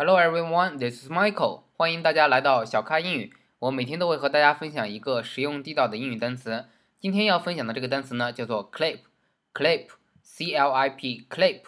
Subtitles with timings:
[0.00, 1.62] Hello everyone, this is Michael.
[1.76, 3.34] 欢迎大家来到小咖英语。
[3.58, 6.66] 我每天都会和大家分享一个实用地道的英语单词。
[7.00, 8.98] 今天要分享的这个单词呢，叫做 clip。
[9.52, 11.62] clip，c l i p，clip。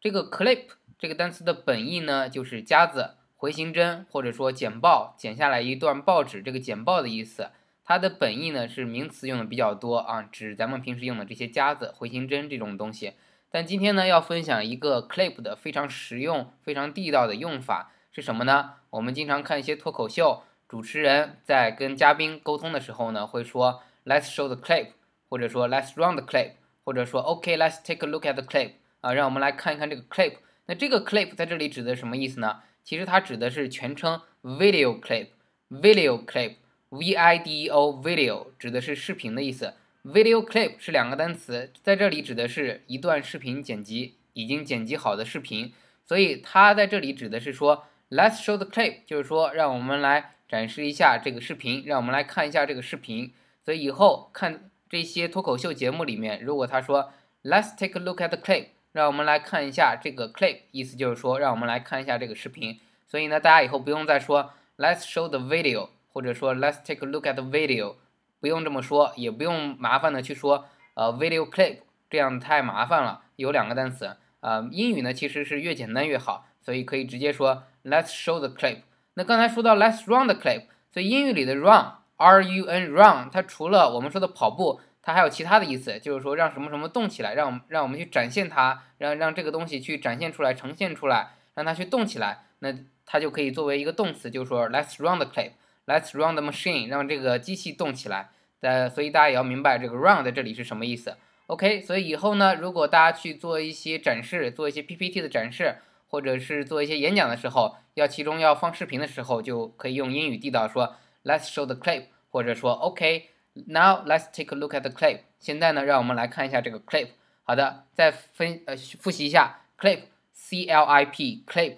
[0.00, 0.62] 这个 clip
[0.98, 7.50] 这个单词的本意呢，就是夹子、回形针，或者说剪报，剪下来一段报纸，这个剪报的意思。
[7.84, 13.12] 它的本意呢是名词用的比较多啊，指咱们平时用的这些夹子、回形针这种东西。
[13.56, 18.74] 但今天呢，要分享一个 clip 的非常实用、非常地道的用法是什么呢？
[18.90, 24.88] 我们经常看一些脱口秀，主持人在跟嘉宾沟通的时候呢，会说 Let's show the clip，
[25.30, 26.50] 或者说 Let's run the clip，
[26.84, 30.34] 或者说 OK，Let's take a look at the clip，啊，让我们来看一看这个 clip。
[30.66, 32.60] 那这个 clip 在这里指的什么意思呢？
[32.84, 36.56] 其实它指的是全称 video clip，video clip。
[36.90, 39.72] V I D E O video 指的是视频的意思
[40.06, 45.72] ，video clip 是两个单词，在这里指的是一段视频剪辑，已经剪辑好的视频，
[46.04, 53.32] 所以它在这里指的是说，Let's show the clip，就是说让我们来展示一下这个视频，让我们来看一下这个视频。
[53.64, 57.12] 所以以后看这些脱口秀节目里面，如果他说
[57.42, 62.78] Let's take a look at the clip，让我们来看一下这个 clip，意思就是说让我们来看一下这个视频。
[63.06, 65.88] 所以呢，大家以后不用再说 Let's show the video。
[66.16, 67.96] 或者说，Let's take a look at the video，
[68.40, 71.78] 不用这么说，也不用麻烦的去说，呃，video clip，
[72.10, 73.22] 这样太麻烦了。
[73.36, 78.78] 有两个单词，呃，英语呢其实是越简单越好，所以可以直接说 Let's show the clip。
[79.14, 95.52] 那刚才说到 Let's run the clip，所以英语里的 run，r u n run，它除了我们说的跑步，它还有其他的意思，就是说让什么什么动起来，让我们让我们去展现它，让让这个东西去展现出来，呈现出来，让它去动起来，那它就可以作为一个动词，就是说 Let's run the clip。
[95.86, 98.30] Let's run the machine，让这个机器动起来。
[98.60, 101.16] 呃，所以大家也要明白这个 run 在这里是什么意思。
[101.46, 105.76] OK，所以以后呢，如果大家去做一些展示，做一些 PPT 的展示，
[106.08, 115.20] 或者是做一些演讲的时候，要其中要放视频的时候，就可以用英语地道说 Let's show the clip，或者说 OK，now let's take a look at the clip。
[115.38, 117.10] 现在呢，让我们来看一下这个 clip。
[117.44, 121.76] 好的，再分呃复习一下 clip，C L I P，clip。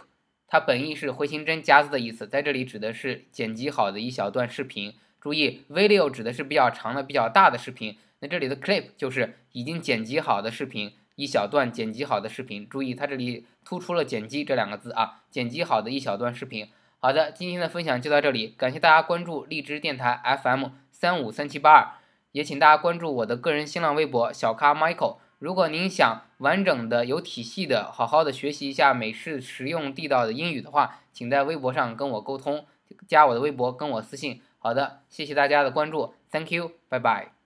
[0.51, 4.95] 它本意是回形针夹子的意思，在这里指的是剪辑好的一小段视频。
[5.21, 12.67] 注意，video 指的是比较长的、比较大的视频，那这里的 clip 就是已经剪辑好的视频，一小段剪辑好的视频。
[12.67, 16.69] 注意，它这里突出了“剪辑”这两个字啊，剪辑好的一小段视频。
[16.99, 21.93] 好的，今天的分享就到这里，感谢大家关注荔枝电台 FM 三五三七八二，
[22.33, 25.19] 也请大家关注我的个人新浪微博小咖 Michael。
[25.39, 32.67] 如果您想完整的、有体系的、好好的学习一下美式实用地道的英语的话，请在微博上跟我沟通，
[33.07, 34.43] 加我的微博跟我私信。
[34.59, 37.38] 好的，谢谢大家的关注，Thank you，拜拜。